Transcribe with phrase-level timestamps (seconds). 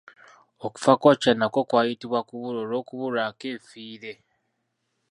[0.65, 4.13] Okufa kwa Chwa nakwo kwayitibwa kubula olw'okubulwako effiire.